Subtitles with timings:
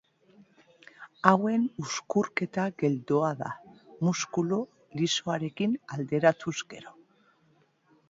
[1.31, 3.53] Hauen uzkurketa geldoa da,
[4.09, 4.61] muskulu
[5.03, 7.01] lisoarekin alderatuz gero.